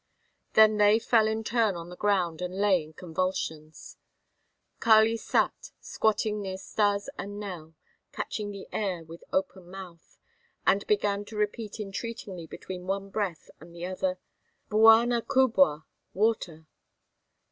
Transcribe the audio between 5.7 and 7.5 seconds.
squatting near Stas and